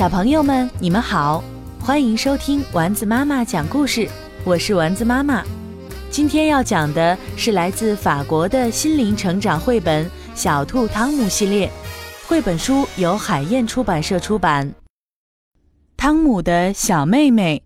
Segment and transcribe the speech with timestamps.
[0.00, 1.44] 小朋友们，你们好，
[1.78, 4.08] 欢迎收听丸子妈妈讲故事，
[4.44, 5.44] 我是丸子妈妈。
[6.10, 11.70] 今天要讲的是来自法国的心灵成长绘本《小兔汤姆》系列，
[12.26, 14.72] 绘本书由海燕出版社出版。
[15.98, 17.62] 汤姆的小妹妹，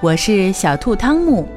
[0.00, 1.48] 我是小兔汤姆。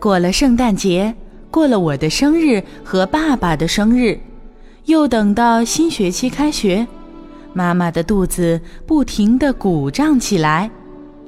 [0.00, 1.14] 过了圣诞节，
[1.48, 4.18] 过了我的生日和爸爸的生日。
[4.86, 6.86] 又等到新学期开学，
[7.52, 10.70] 妈妈的肚子不停地鼓胀起来，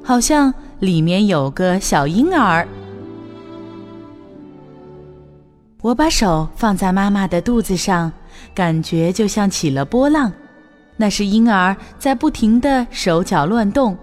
[0.03, 2.67] 好像里面有个小婴儿。
[5.81, 8.11] 我把手放在妈妈的肚子上，
[8.53, 10.31] 感觉就像起了波浪，
[10.97, 13.97] 那是婴儿在不停地手脚乱动，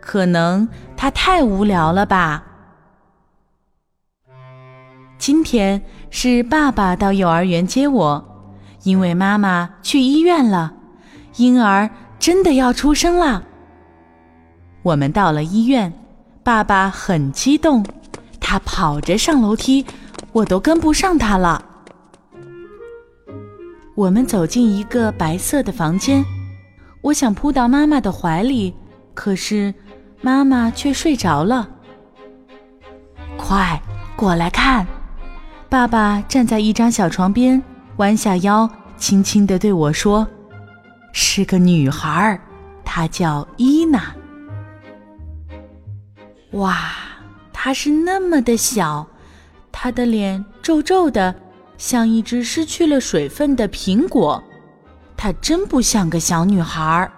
[0.00, 2.44] 可能他太无聊了吧。
[5.18, 8.35] 今天是爸爸到幼儿园接我。
[8.86, 10.72] 因为妈妈去医院了，
[11.38, 11.90] 婴儿
[12.20, 13.42] 真的要出生了。
[14.84, 15.92] 我们到了医院，
[16.44, 17.84] 爸爸很激动，
[18.40, 19.84] 他跑着上楼梯，
[20.30, 21.64] 我都跟不上他了。
[23.96, 26.24] 我们走进一个白色的房间，
[27.00, 28.72] 我想扑到妈妈的怀里，
[29.14, 29.74] 可是
[30.20, 31.68] 妈妈却睡着了。
[33.36, 33.82] 快
[34.14, 34.86] 过来看，
[35.68, 37.60] 爸爸站在一张小床边。
[37.96, 40.26] 弯下腰，轻轻地对我说
[41.12, 42.40] ：“是个女孩儿，
[42.84, 44.14] 她叫伊娜。
[46.52, 46.78] 哇，
[47.52, 49.06] 她是那么的小，
[49.72, 51.34] 她的脸皱皱的，
[51.78, 54.42] 像一只失去了水分的苹果。
[55.16, 57.10] 她真不像个小女孩儿。”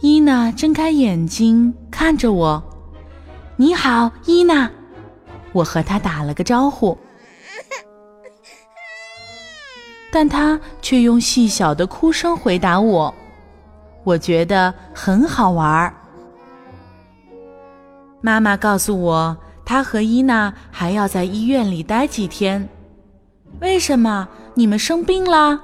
[0.00, 2.62] 伊娜睁开眼睛看着我
[3.56, 4.68] ：“你好，伊娜。”
[5.52, 6.98] 我和她打了个招呼。
[10.10, 13.14] 但他却用细小的哭声回答我，
[14.04, 15.94] 我觉得很好玩儿。
[18.20, 22.68] 妈妈告诉我，她和伊娜还要在医院里待几天。
[23.60, 24.28] 为什么？
[24.54, 25.60] 你们生病了？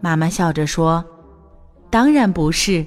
[0.00, 1.04] 妈妈笑着说
[1.90, 2.86] ：“当然不是。”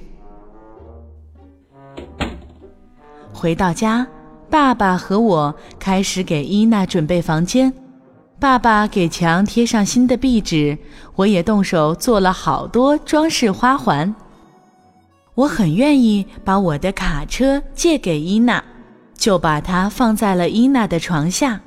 [3.33, 4.07] 回到家，
[4.49, 7.71] 爸爸和我开始给伊娜准备房间。
[8.41, 10.75] 爸爸给墙贴上新的壁纸，
[11.15, 14.15] 我也动手做了好多装饰花环。
[15.35, 18.63] 我很愿意把我的卡车借给伊娜，
[19.13, 21.61] 就把它放在了伊娜的床下。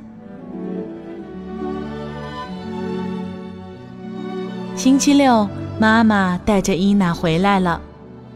[4.75, 5.49] 星期六，
[5.79, 7.81] 妈妈带着伊娜回来了，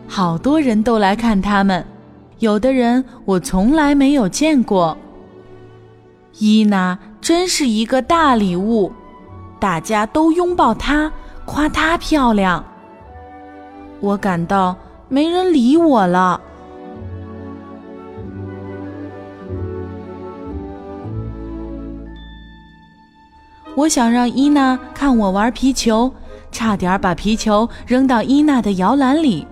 [0.06, 1.84] 好多人都来看他们，
[2.38, 4.96] 有的人我从来没有见过。
[6.38, 6.98] 伊娜。
[7.20, 8.90] 真是一个大礼物，
[9.60, 11.12] 大家都拥抱她，
[11.44, 12.64] 夸她漂亮。
[14.00, 14.74] 我感到
[15.08, 16.40] 没人理我了。
[23.74, 26.10] 我想让伊娜看我玩皮球，
[26.50, 29.46] 差点把皮球扔到伊娜的摇篮里。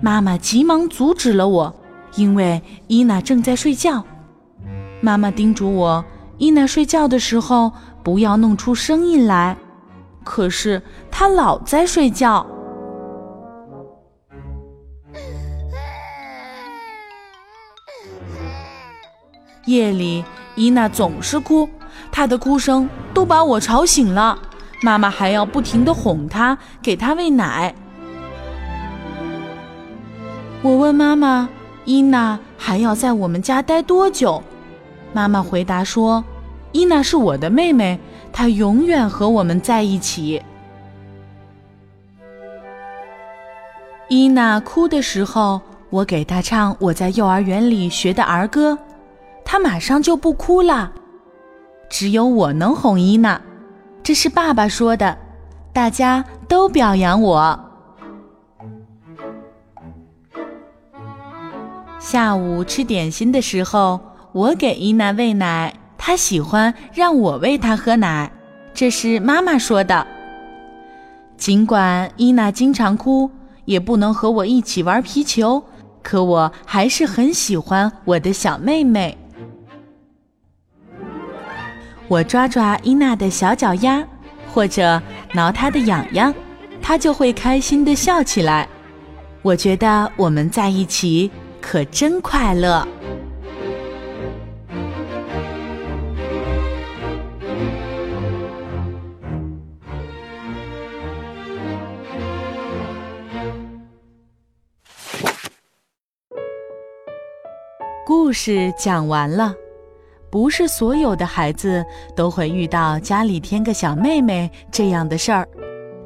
[0.00, 1.72] 妈妈急忙阻止了我，
[2.16, 4.02] 因为伊娜正在睡觉。
[5.00, 6.04] 妈妈叮嘱我。
[6.38, 7.72] 伊娜睡觉的时候
[8.02, 9.56] 不要弄出声音来，
[10.24, 12.46] 可是她老在睡觉。
[19.66, 20.24] 夜里，
[20.56, 21.68] 伊娜总是哭，
[22.10, 24.36] 她的哭声都把我吵醒了。
[24.82, 27.72] 妈妈还要不停的哄她，给她喂奶。
[30.62, 31.48] 我问妈妈
[31.84, 34.42] ：“伊娜还要在我们家待多久？”
[35.12, 36.24] 妈妈回答说。
[36.74, 38.00] 伊娜是我的妹妹，
[38.32, 40.42] 她永远和我们在一起。
[44.08, 48.78] 伊娜哭的时候，我给她唱我在幼儿园里学的儿歌，
[49.44, 50.90] 她马上就不哭了。
[51.90, 53.38] 只有我能哄伊娜，
[54.02, 55.18] 这是爸爸说的，
[55.74, 57.60] 大家都表扬我。
[61.98, 64.00] 下午吃点心的时候，
[64.32, 65.74] 我给伊娜喂奶。
[66.04, 68.32] 她喜欢让我喂她喝奶，
[68.74, 70.04] 这是妈妈说的。
[71.36, 73.30] 尽管伊娜经常哭，
[73.66, 75.62] 也不能和我一起玩皮球，
[76.02, 79.16] 可我还是很喜欢我的小妹妹。
[82.08, 84.04] 我抓抓伊娜的小脚丫，
[84.52, 85.00] 或者
[85.32, 86.34] 挠她的痒痒，
[86.82, 88.68] 她就会开心地笑起来。
[89.40, 91.30] 我觉得我们在一起
[91.60, 92.86] 可真快乐。
[108.14, 109.54] 故事讲完了。
[110.28, 111.82] 不是所有的孩子
[112.14, 115.48] 都会遇到家里添个小妹妹这样的事儿，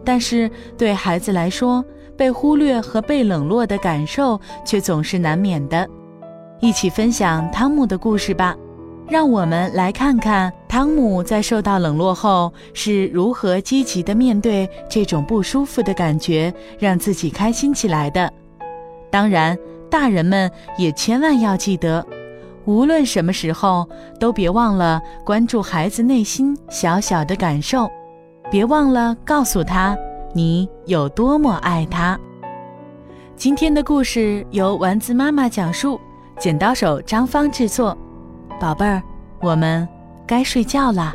[0.04, 0.48] 但是
[0.78, 1.84] 对孩子来说，
[2.16, 5.84] 被忽略和被冷落的感受却总是难免的。
[6.60, 8.56] 一起分享汤姆的故事吧，
[9.08, 18.32] 让我们来看看汤姆在受到冷落后是如何积极的面对这种不舒服的感觉，让自己开心起来的。
[19.10, 19.58] 当然，
[19.90, 22.04] 大人们也千万要记得。
[22.64, 23.88] 无论什么时候，
[24.18, 27.88] 都别忘了关注孩子内心小小的感受，
[28.50, 29.96] 别忘了告诉他
[30.34, 32.18] 你有多么爱他。
[33.36, 36.00] 今天的故事由丸子妈妈讲述，
[36.38, 37.96] 剪刀手张芳制作。
[38.58, 39.02] 宝贝儿，
[39.40, 39.86] 我们
[40.26, 41.14] 该睡觉啦。